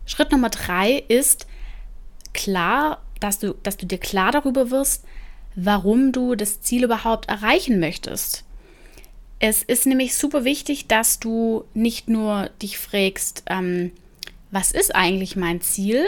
Schritt 0.05 0.31
Nummer 0.31 0.49
drei 0.49 1.03
ist 1.07 1.47
klar, 2.33 3.01
dass 3.19 3.39
du, 3.39 3.53
dass 3.63 3.77
du 3.77 3.85
dir 3.85 3.97
klar 3.97 4.31
darüber 4.31 4.71
wirst, 4.71 5.03
warum 5.55 6.11
du 6.11 6.35
das 6.35 6.61
Ziel 6.61 6.83
überhaupt 6.83 7.27
erreichen 7.27 7.79
möchtest. 7.79 8.45
Es 9.39 9.63
ist 9.63 9.85
nämlich 9.85 10.15
super 10.15 10.45
wichtig, 10.45 10.87
dass 10.87 11.19
du 11.19 11.65
nicht 11.73 12.07
nur 12.07 12.49
dich 12.61 12.77
fragst, 12.77 13.43
ähm, 13.47 13.91
was 14.49 14.71
ist 14.71 14.95
eigentlich 14.95 15.35
mein 15.35 15.61
Ziel, 15.61 16.05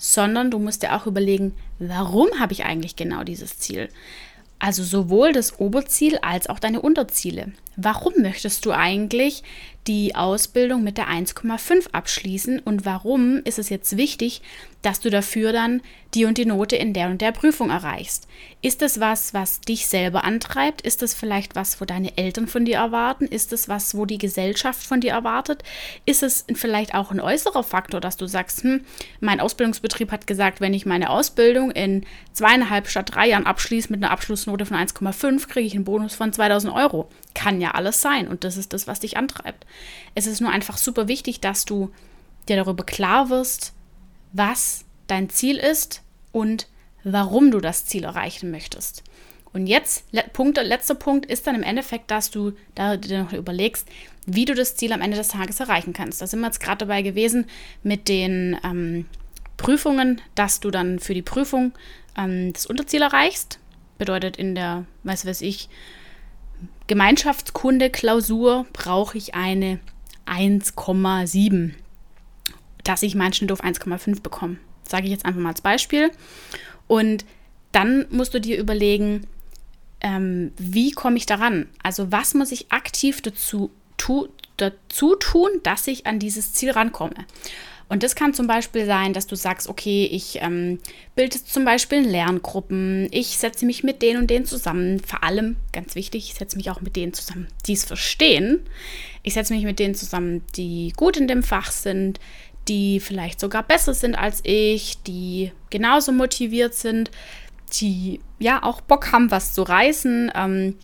sondern 0.00 0.50
du 0.50 0.58
musst 0.58 0.82
dir 0.82 0.96
auch 0.96 1.06
überlegen, 1.06 1.54
warum 1.78 2.28
habe 2.40 2.54
ich 2.54 2.64
eigentlich 2.64 2.96
genau 2.96 3.22
dieses 3.22 3.58
Ziel? 3.58 3.90
Also 4.58 4.82
sowohl 4.82 5.32
das 5.32 5.60
Oberziel 5.60 6.18
als 6.22 6.48
auch 6.48 6.58
deine 6.58 6.80
Unterziele. 6.80 7.52
warum 7.76 8.14
möchtest 8.20 8.64
du 8.64 8.72
eigentlich 8.72 9.42
die 9.90 10.14
Ausbildung 10.14 10.84
mit 10.84 10.98
der 10.98 11.08
1,5 11.08 11.90
abschließen 11.90 12.60
und 12.60 12.84
warum 12.84 13.40
ist 13.42 13.58
es 13.58 13.70
jetzt 13.70 13.96
wichtig, 13.96 14.40
dass 14.82 15.00
du 15.00 15.10
dafür 15.10 15.52
dann 15.52 15.82
die 16.14 16.26
und 16.26 16.38
die 16.38 16.46
Note 16.46 16.76
in 16.76 16.92
der 16.92 17.08
und 17.08 17.20
der 17.20 17.32
Prüfung 17.32 17.70
erreichst? 17.70 18.28
Ist 18.62 18.82
es 18.82 19.00
was, 19.00 19.34
was 19.34 19.60
dich 19.60 19.88
selber 19.88 20.22
antreibt? 20.22 20.80
Ist 20.82 21.02
es 21.02 21.14
vielleicht 21.14 21.56
was, 21.56 21.80
wo 21.80 21.86
deine 21.86 22.16
Eltern 22.16 22.46
von 22.46 22.64
dir 22.64 22.76
erwarten? 22.76 23.24
Ist 23.24 23.52
es 23.52 23.68
was, 23.68 23.96
wo 23.96 24.06
die 24.06 24.18
Gesellschaft 24.18 24.80
von 24.80 25.00
dir 25.00 25.10
erwartet? 25.10 25.64
Ist 26.06 26.22
es 26.22 26.46
vielleicht 26.54 26.94
auch 26.94 27.10
ein 27.10 27.20
äußerer 27.20 27.64
Faktor, 27.64 28.00
dass 28.00 28.16
du 28.16 28.28
sagst, 28.28 28.62
hm, 28.62 28.84
mein 29.18 29.40
Ausbildungsbetrieb 29.40 30.12
hat 30.12 30.28
gesagt, 30.28 30.60
wenn 30.60 30.72
ich 30.72 30.86
meine 30.86 31.10
Ausbildung 31.10 31.72
in 31.72 32.06
zweieinhalb 32.32 32.86
statt 32.86 33.10
drei 33.12 33.26
Jahren 33.30 33.46
abschließe 33.46 33.90
mit 33.90 34.04
einer 34.04 34.12
Abschlussnote 34.12 34.66
von 34.66 34.76
1,5, 34.76 35.48
kriege 35.48 35.66
ich 35.66 35.74
einen 35.74 35.84
Bonus 35.84 36.14
von 36.14 36.32
2000 36.32 36.72
Euro. 36.72 37.08
Kann 37.34 37.60
ja 37.60 37.72
alles 37.72 38.00
sein 38.02 38.28
und 38.28 38.44
das 38.44 38.56
ist 38.56 38.72
das, 38.72 38.86
was 38.86 39.00
dich 39.00 39.16
antreibt. 39.16 39.66
Es 40.14 40.26
ist 40.26 40.40
nur 40.40 40.50
einfach 40.50 40.76
super 40.76 41.08
wichtig, 41.08 41.40
dass 41.40 41.64
du 41.64 41.90
dir 42.48 42.56
darüber 42.56 42.84
klar 42.84 43.30
wirst, 43.30 43.72
was 44.32 44.84
dein 45.06 45.30
Ziel 45.30 45.56
ist 45.56 46.02
und 46.32 46.68
warum 47.04 47.50
du 47.50 47.60
das 47.60 47.86
Ziel 47.86 48.04
erreichen 48.04 48.50
möchtest. 48.50 49.02
Und 49.52 49.66
jetzt, 49.66 50.04
Punkt, 50.32 50.58
letzter 50.62 50.94
Punkt 50.94 51.26
ist 51.26 51.46
dann 51.46 51.56
im 51.56 51.64
Endeffekt, 51.64 52.10
dass 52.10 52.30
du 52.30 52.52
da 52.74 52.96
dir 52.96 53.24
noch 53.24 53.32
überlegst, 53.32 53.88
wie 54.26 54.44
du 54.44 54.54
das 54.54 54.76
Ziel 54.76 54.92
am 54.92 55.00
Ende 55.00 55.16
des 55.16 55.28
Tages 55.28 55.58
erreichen 55.58 55.92
kannst. 55.92 56.22
Da 56.22 56.26
sind 56.26 56.40
wir 56.40 56.46
jetzt 56.46 56.60
gerade 56.60 56.86
dabei 56.86 57.02
gewesen 57.02 57.46
mit 57.82 58.08
den 58.08 58.56
ähm, 58.62 59.06
Prüfungen, 59.56 60.20
dass 60.36 60.60
du 60.60 60.70
dann 60.70 61.00
für 61.00 61.14
die 61.14 61.22
Prüfung 61.22 61.72
ähm, 62.16 62.52
das 62.52 62.66
Unterziel 62.66 63.02
erreichst. 63.02 63.58
Bedeutet 63.98 64.36
in 64.36 64.54
der, 64.54 64.84
was 65.02 65.26
weiß 65.26 65.40
ich, 65.42 65.68
Gemeinschaftskunde 66.90 67.88
Klausur 67.88 68.66
brauche 68.72 69.16
ich 69.16 69.36
eine 69.36 69.78
1,7, 70.26 71.70
dass 72.82 73.04
ich 73.04 73.14
meinen 73.14 73.32
Schnitt 73.32 73.52
auf 73.52 73.62
1,5 73.62 74.22
bekomme. 74.22 74.56
Sage 74.82 75.04
ich 75.04 75.12
jetzt 75.12 75.24
einfach 75.24 75.40
mal 75.40 75.50
als 75.50 75.60
Beispiel. 75.60 76.10
Und 76.88 77.24
dann 77.70 78.06
musst 78.10 78.34
du 78.34 78.40
dir 78.40 78.58
überlegen, 78.58 79.28
ähm, 80.00 80.50
wie 80.56 80.90
komme 80.90 81.16
ich 81.16 81.26
daran? 81.26 81.68
Also 81.80 82.10
was 82.10 82.34
muss 82.34 82.50
ich 82.50 82.72
aktiv 82.72 83.22
dazu, 83.22 83.70
tu, 83.96 84.26
dazu 84.56 85.14
tun, 85.14 85.48
dass 85.62 85.86
ich 85.86 86.08
an 86.08 86.18
dieses 86.18 86.54
Ziel 86.54 86.72
rankomme? 86.72 87.14
Und 87.90 88.04
das 88.04 88.14
kann 88.14 88.32
zum 88.34 88.46
Beispiel 88.46 88.86
sein, 88.86 89.12
dass 89.12 89.26
du 89.26 89.34
sagst, 89.34 89.68
okay, 89.68 90.08
ich 90.10 90.38
ähm, 90.40 90.78
bilde 91.16 91.42
zum 91.44 91.64
Beispiel 91.64 91.98
Lerngruppen, 91.98 93.08
ich 93.10 93.36
setze 93.36 93.66
mich 93.66 93.82
mit 93.82 94.00
denen 94.00 94.20
und 94.20 94.30
denen 94.30 94.46
zusammen. 94.46 95.00
Vor 95.00 95.24
allem, 95.24 95.56
ganz 95.72 95.96
wichtig, 95.96 96.30
ich 96.30 96.34
setze 96.34 96.56
mich 96.56 96.70
auch 96.70 96.80
mit 96.80 96.94
denen 96.94 97.12
zusammen, 97.12 97.48
die 97.66 97.72
es 97.72 97.84
verstehen. 97.84 98.60
Ich 99.24 99.34
setze 99.34 99.52
mich 99.52 99.64
mit 99.64 99.80
denen 99.80 99.96
zusammen, 99.96 100.44
die 100.54 100.92
gut 100.96 101.16
in 101.16 101.26
dem 101.26 101.42
Fach 101.42 101.72
sind, 101.72 102.20
die 102.68 103.00
vielleicht 103.00 103.40
sogar 103.40 103.64
besser 103.64 103.92
sind 103.92 104.14
als 104.14 104.38
ich, 104.44 105.02
die 105.02 105.50
genauso 105.70 106.12
motiviert 106.12 106.74
sind, 106.74 107.10
die 107.80 108.20
ja 108.38 108.62
auch 108.62 108.80
Bock 108.82 109.10
haben, 109.10 109.32
was 109.32 109.52
zu 109.52 109.62
reißen, 109.62 110.30
ähm, 110.36 110.76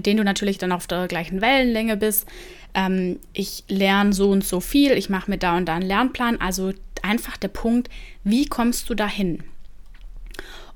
mit 0.00 0.06
denen 0.06 0.18
du 0.18 0.24
natürlich 0.24 0.58
dann 0.58 0.72
auf 0.72 0.86
der 0.86 1.06
gleichen 1.06 1.40
Wellenlänge 1.40 1.96
bist 1.96 2.26
ähm, 2.74 3.18
ich 3.32 3.64
lerne 3.68 4.12
so 4.12 4.30
und 4.30 4.44
so 4.44 4.60
viel, 4.60 4.92
ich 4.92 5.10
mache 5.10 5.30
mir 5.30 5.38
da 5.38 5.56
und 5.56 5.66
da 5.66 5.74
einen 5.74 5.86
Lernplan. 5.86 6.40
Also 6.40 6.72
einfach 7.02 7.36
der 7.36 7.48
Punkt, 7.48 7.88
wie 8.24 8.46
kommst 8.46 8.88
du 8.90 8.94
dahin? 8.94 9.42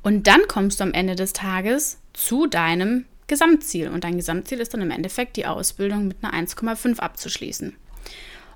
Und 0.03 0.27
dann 0.27 0.47
kommst 0.49 0.81
du 0.81 0.85
am 0.85 0.93
Ende 0.93 1.17
des 1.17 1.33
Tages 1.33 1.99
zu 2.13 2.47
deinem 2.47 3.07
Gesamtziel. 3.27 3.89
Und 3.89 4.05
dein 4.05 4.17
Gesamtziel 4.17 4.61
ist 4.61 4.75
dann 4.75 4.83
im 4.83 4.91
Endeffekt 4.91 5.37
die 5.37 5.47
Ausbildung 5.47 6.09
mit 6.09 6.19
einer 6.23 6.35
1,5 6.35 6.99
abzuschließen. 6.99 7.75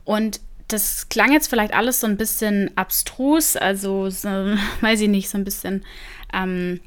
Und 0.04 0.40
das 0.68 1.08
klang 1.08 1.32
jetzt 1.32 1.48
vielleicht 1.48 1.72
alles 1.72 2.00
so 2.00 2.06
ein 2.06 2.18
bisschen 2.18 2.70
abstrus, 2.76 3.56
also 3.56 4.10
so, 4.10 4.28
weiß 4.80 5.00
ich 5.00 5.08
nicht, 5.08 5.30
so 5.30 5.38
ein 5.38 5.44
bisschen, 5.44 5.84
ähm, 6.34 6.80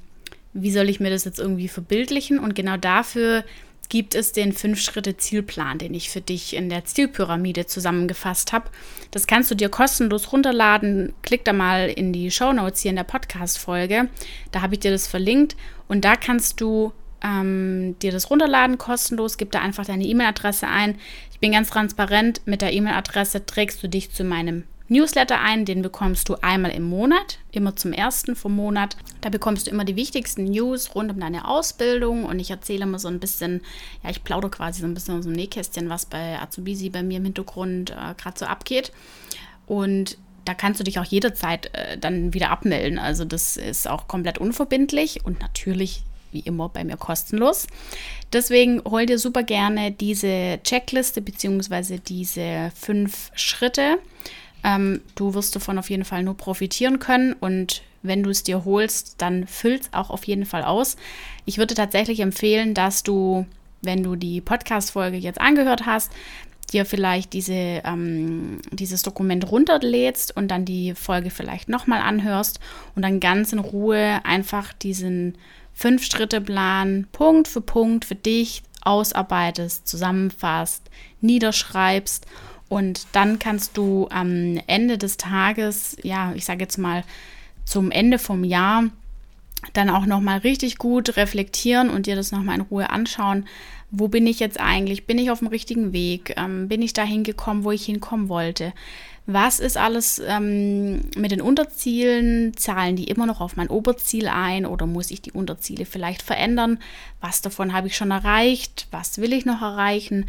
wie 0.53 0.71
soll 0.71 0.89
ich 0.89 0.99
mir 0.99 1.09
das 1.09 1.25
jetzt 1.25 1.39
irgendwie 1.39 1.67
verbildlichen? 1.67 2.37
Und 2.37 2.53
genau 2.53 2.77
dafür 2.77 3.43
gibt 3.91 4.15
es 4.15 4.31
den 4.31 4.53
Fünf-Schritte-Zielplan, 4.53 5.77
den 5.77 5.93
ich 5.93 6.09
für 6.09 6.21
dich 6.21 6.55
in 6.55 6.69
der 6.69 6.85
Zielpyramide 6.85 7.65
zusammengefasst 7.65 8.53
habe. 8.53 8.69
Das 9.11 9.27
kannst 9.27 9.51
du 9.51 9.55
dir 9.55 9.67
kostenlos 9.67 10.31
runterladen. 10.31 11.13
Klick 11.23 11.43
da 11.43 11.51
mal 11.51 11.89
in 11.89 12.13
die 12.13 12.31
Show 12.31 12.53
Notes 12.53 12.79
hier 12.81 12.91
in 12.91 12.95
der 12.95 13.03
Podcast-Folge. 13.03 14.07
Da 14.53 14.61
habe 14.61 14.75
ich 14.75 14.79
dir 14.79 14.91
das 14.91 15.07
verlinkt 15.07 15.57
und 15.89 16.05
da 16.05 16.15
kannst 16.15 16.61
du 16.61 16.93
ähm, 17.21 17.97
dir 18.01 18.13
das 18.13 18.29
runterladen 18.29 18.77
kostenlos. 18.77 19.37
Gib 19.37 19.51
da 19.51 19.59
einfach 19.59 19.85
deine 19.85 20.05
E-Mail-Adresse 20.05 20.69
ein. 20.69 20.97
Ich 21.33 21.39
bin 21.39 21.51
ganz 21.51 21.69
transparent. 21.69 22.39
Mit 22.45 22.61
der 22.61 22.71
E-Mail-Adresse 22.71 23.45
trägst 23.45 23.83
du 23.83 23.89
dich 23.89 24.09
zu 24.13 24.23
meinem 24.23 24.63
Newsletter 24.91 25.39
ein, 25.39 25.63
den 25.63 25.81
bekommst 25.81 26.27
du 26.27 26.35
einmal 26.41 26.71
im 26.71 26.83
Monat, 26.83 27.39
immer 27.53 27.77
zum 27.77 27.93
ersten 27.93 28.35
vom 28.35 28.53
Monat. 28.53 28.97
Da 29.21 29.29
bekommst 29.29 29.65
du 29.65 29.71
immer 29.71 29.85
die 29.85 29.95
wichtigsten 29.95 30.43
News 30.43 30.93
rund 30.95 31.09
um 31.09 31.19
deine 31.19 31.47
Ausbildung 31.47 32.25
und 32.25 32.39
ich 32.39 32.51
erzähle 32.51 32.83
immer 32.83 32.99
so 32.99 33.07
ein 33.07 33.21
bisschen, 33.21 33.61
ja, 34.03 34.09
ich 34.09 34.25
plaudere 34.25 34.51
quasi 34.51 34.81
so 34.81 34.87
ein 34.87 34.93
bisschen 34.93 35.17
aus 35.17 35.23
dem 35.23 35.31
Nähkästchen, 35.31 35.87
was 35.87 36.05
bei 36.05 36.37
Azubisi 36.39 36.89
bei 36.89 37.03
mir 37.03 37.17
im 37.19 37.23
Hintergrund 37.23 37.91
äh, 37.91 38.13
gerade 38.17 38.37
so 38.37 38.45
abgeht. 38.45 38.91
Und 39.65 40.17
da 40.43 40.53
kannst 40.53 40.81
du 40.81 40.83
dich 40.83 40.99
auch 40.99 41.05
jederzeit 41.05 41.73
äh, 41.73 41.97
dann 41.97 42.33
wieder 42.33 42.49
abmelden. 42.49 42.99
Also 42.99 43.23
das 43.23 43.55
ist 43.55 43.87
auch 43.87 44.09
komplett 44.09 44.39
unverbindlich 44.39 45.25
und 45.25 45.39
natürlich 45.39 46.03
wie 46.33 46.41
immer 46.41 46.67
bei 46.67 46.83
mir 46.83 46.97
kostenlos. 46.97 47.67
Deswegen 48.33 48.81
hol 48.83 49.05
dir 49.05 49.19
super 49.19 49.43
gerne 49.43 49.91
diese 49.91 50.59
Checkliste 50.63 51.21
bzw. 51.21 51.99
diese 52.05 52.71
fünf 52.75 53.31
Schritte 53.35 53.99
ähm, 54.63 55.01
du 55.15 55.33
wirst 55.33 55.55
davon 55.55 55.77
auf 55.77 55.89
jeden 55.89 56.05
Fall 56.05 56.23
nur 56.23 56.37
profitieren 56.37 56.99
können 56.99 57.33
und 57.33 57.81
wenn 58.03 58.23
du 58.23 58.29
es 58.29 58.43
dir 58.43 58.65
holst, 58.65 59.15
dann 59.21 59.47
füllt 59.47 59.83
es 59.83 59.93
auch 59.93 60.09
auf 60.09 60.23
jeden 60.25 60.45
Fall 60.45 60.63
aus. 60.63 60.97
Ich 61.45 61.57
würde 61.57 61.75
tatsächlich 61.75 62.19
empfehlen, 62.19 62.73
dass 62.73 63.03
du, 63.03 63.45
wenn 63.81 64.03
du 64.03 64.15
die 64.15 64.41
Podcast-Folge 64.41 65.17
jetzt 65.17 65.39
angehört 65.39 65.85
hast, 65.85 66.11
dir 66.71 66.85
vielleicht 66.85 67.33
diese, 67.33 67.53
ähm, 67.53 68.59
dieses 68.71 69.03
Dokument 69.03 69.51
runterlädst 69.51 70.35
und 70.35 70.47
dann 70.47 70.65
die 70.65 70.95
Folge 70.95 71.29
vielleicht 71.29 71.69
nochmal 71.69 72.01
anhörst 72.01 72.59
und 72.95 73.01
dann 73.03 73.19
ganz 73.19 73.53
in 73.53 73.59
Ruhe 73.59 74.21
einfach 74.23 74.73
diesen 74.73 75.37
Fünf-Schritte-Plan 75.73 77.07
Punkt 77.11 77.47
für 77.47 77.61
Punkt 77.61 78.05
für 78.05 78.15
dich 78.15 78.63
ausarbeitest, 78.83 79.87
zusammenfasst, 79.87 80.89
niederschreibst 81.19 82.25
und 82.71 83.07
dann 83.11 83.37
kannst 83.37 83.75
du 83.75 84.07
am 84.11 84.57
Ende 84.65 84.97
des 84.97 85.17
Tages, 85.17 85.97
ja, 86.03 86.31
ich 86.35 86.45
sage 86.45 86.61
jetzt 86.61 86.77
mal 86.77 87.03
zum 87.65 87.91
Ende 87.91 88.17
vom 88.17 88.45
Jahr, 88.45 88.85
dann 89.73 89.89
auch 89.89 90.05
nochmal 90.05 90.37
richtig 90.37 90.77
gut 90.77 91.17
reflektieren 91.17 91.89
und 91.89 92.05
dir 92.05 92.15
das 92.15 92.31
nochmal 92.31 92.55
in 92.55 92.61
Ruhe 92.61 92.89
anschauen. 92.89 93.45
Wo 93.91 94.07
bin 94.07 94.25
ich 94.25 94.39
jetzt 94.39 94.57
eigentlich? 94.57 95.05
Bin 95.05 95.17
ich 95.17 95.31
auf 95.31 95.39
dem 95.39 95.49
richtigen 95.49 95.91
Weg? 95.91 96.33
Ähm, 96.37 96.69
bin 96.69 96.81
ich 96.81 96.93
dahin 96.93 97.25
gekommen, 97.25 97.65
wo 97.65 97.71
ich 97.71 97.83
hinkommen 97.83 98.29
wollte? 98.29 98.71
Was 99.25 99.59
ist 99.59 99.75
alles 99.75 100.21
ähm, 100.25 101.01
mit 101.17 101.31
den 101.31 101.41
Unterzielen? 101.41 102.55
Zahlen 102.55 102.95
die 102.95 103.03
immer 103.03 103.25
noch 103.25 103.41
auf 103.41 103.57
mein 103.57 103.67
Oberziel 103.67 104.29
ein 104.29 104.65
oder 104.65 104.87
muss 104.87 105.11
ich 105.11 105.21
die 105.21 105.33
Unterziele 105.33 105.83
vielleicht 105.83 106.21
verändern? 106.21 106.79
Was 107.19 107.41
davon 107.41 107.73
habe 107.73 107.87
ich 107.87 107.97
schon 107.97 108.11
erreicht? 108.11 108.87
Was 108.91 109.17
will 109.17 109.33
ich 109.33 109.43
noch 109.43 109.61
erreichen? 109.61 110.27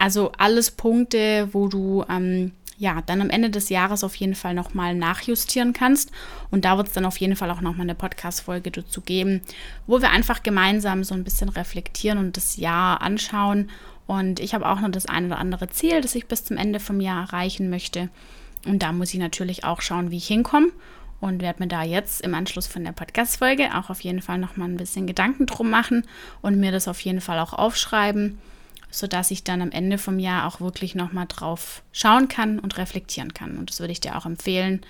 Also 0.00 0.32
alles 0.38 0.70
Punkte, 0.70 1.50
wo 1.52 1.68
du 1.68 2.06
ähm, 2.08 2.52
ja 2.78 3.02
dann 3.04 3.20
am 3.20 3.28
Ende 3.28 3.50
des 3.50 3.68
Jahres 3.68 4.02
auf 4.02 4.14
jeden 4.14 4.34
Fall 4.34 4.54
nochmal 4.54 4.94
nachjustieren 4.94 5.74
kannst. 5.74 6.10
Und 6.50 6.64
da 6.64 6.78
wird 6.78 6.88
es 6.88 6.94
dann 6.94 7.04
auf 7.04 7.18
jeden 7.18 7.36
Fall 7.36 7.50
auch 7.50 7.60
nochmal 7.60 7.82
eine 7.82 7.94
Podcast-Folge 7.94 8.70
dazu 8.70 9.02
geben, 9.02 9.42
wo 9.86 10.00
wir 10.00 10.08
einfach 10.08 10.42
gemeinsam 10.42 11.04
so 11.04 11.14
ein 11.14 11.22
bisschen 11.22 11.50
reflektieren 11.50 12.16
und 12.16 12.38
das 12.38 12.56
Jahr 12.56 13.02
anschauen. 13.02 13.68
Und 14.06 14.40
ich 14.40 14.54
habe 14.54 14.66
auch 14.66 14.80
noch 14.80 14.90
das 14.90 15.04
ein 15.04 15.26
oder 15.26 15.36
andere 15.36 15.68
Ziel, 15.68 16.00
das 16.00 16.14
ich 16.14 16.26
bis 16.26 16.44
zum 16.44 16.56
Ende 16.56 16.80
vom 16.80 17.02
Jahr 17.02 17.24
erreichen 17.24 17.68
möchte. 17.68 18.08
Und 18.64 18.82
da 18.82 18.92
muss 18.92 19.12
ich 19.12 19.20
natürlich 19.20 19.64
auch 19.64 19.82
schauen, 19.82 20.10
wie 20.10 20.16
ich 20.16 20.28
hinkomme 20.28 20.68
und 21.20 21.42
werde 21.42 21.62
mir 21.62 21.68
da 21.68 21.82
jetzt 21.82 22.22
im 22.22 22.34
Anschluss 22.34 22.66
von 22.66 22.84
der 22.84 22.92
Podcast-Folge 22.92 23.76
auch 23.76 23.90
auf 23.90 24.00
jeden 24.00 24.22
Fall 24.22 24.38
nochmal 24.38 24.70
ein 24.70 24.78
bisschen 24.78 25.06
Gedanken 25.06 25.44
drum 25.44 25.68
machen 25.68 26.06
und 26.40 26.58
mir 26.58 26.72
das 26.72 26.88
auf 26.88 27.00
jeden 27.00 27.20
Fall 27.20 27.38
auch 27.38 27.52
aufschreiben 27.52 28.38
sodass 28.90 29.30
ich 29.30 29.44
dann 29.44 29.62
am 29.62 29.70
Ende 29.70 29.98
vom 29.98 30.18
Jahr 30.18 30.46
auch 30.46 30.60
wirklich 30.60 30.94
nochmal 30.94 31.26
drauf 31.28 31.82
schauen 31.92 32.28
kann 32.28 32.58
und 32.58 32.76
reflektieren 32.76 33.34
kann. 33.34 33.56
Und 33.56 33.70
das 33.70 33.80
würde 33.80 33.92
ich 33.92 34.00
dir 34.00 34.16
auch 34.16 34.26
empfehlen, 34.26 34.80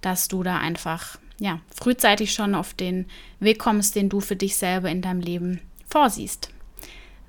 dass 0.00 0.28
du 0.28 0.42
da 0.42 0.58
einfach 0.58 1.18
ja, 1.38 1.60
frühzeitig 1.74 2.32
schon 2.32 2.54
auf 2.54 2.74
den 2.74 3.06
Weg 3.40 3.58
kommst, 3.58 3.94
den 3.94 4.08
du 4.08 4.20
für 4.20 4.36
dich 4.36 4.56
selber 4.56 4.90
in 4.90 5.02
deinem 5.02 5.20
Leben 5.20 5.60
vorsiehst. 5.88 6.50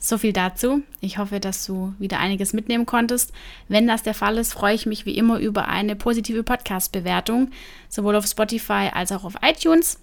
So 0.01 0.17
viel 0.17 0.31
dazu. 0.31 0.81
Ich 1.01 1.17
hoffe, 1.17 1.39
dass 1.39 1.65
du 1.65 1.93
wieder 1.99 2.19
einiges 2.19 2.53
mitnehmen 2.53 2.85
konntest. 2.85 3.33
Wenn 3.67 3.85
das 3.85 4.01
der 4.01 4.13
Fall 4.13 4.37
ist, 4.37 4.53
freue 4.53 4.73
ich 4.73 4.85
mich 4.85 5.05
wie 5.05 5.17
immer 5.17 5.39
über 5.39 5.67
eine 5.67 5.95
positive 5.95 6.43
Podcast-Bewertung, 6.43 7.51
sowohl 7.89 8.15
auf 8.15 8.25
Spotify 8.25 8.89
als 8.93 9.11
auch 9.11 9.25
auf 9.25 9.35
iTunes. 9.41 9.99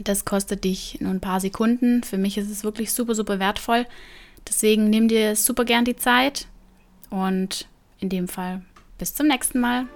Das 0.00 0.24
kostet 0.24 0.64
dich 0.64 0.98
nur 1.00 1.12
ein 1.12 1.20
paar 1.20 1.38
Sekunden. 1.38 2.02
Für 2.02 2.18
mich 2.18 2.36
ist 2.38 2.50
es 2.50 2.64
wirklich 2.64 2.92
super, 2.92 3.14
super 3.14 3.38
wertvoll 3.38 3.86
Deswegen 4.48 4.90
nimm 4.90 5.08
dir 5.08 5.36
super 5.36 5.64
gern 5.64 5.84
die 5.84 5.96
Zeit 5.96 6.46
und 7.10 7.68
in 8.00 8.08
dem 8.08 8.28
Fall 8.28 8.62
bis 8.96 9.14
zum 9.14 9.28
nächsten 9.28 9.60
Mal. 9.60 9.86